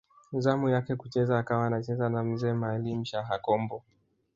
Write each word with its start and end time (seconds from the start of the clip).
Zamu 0.31 0.69
yake 0.69 0.95
kucheza 0.95 1.39
akawa 1.39 1.67
anacheza 1.67 2.09
na 2.09 2.23
Mzee 2.23 2.53
Maalim 2.53 3.05
Shaha 3.05 3.39
Kombo 3.39 3.83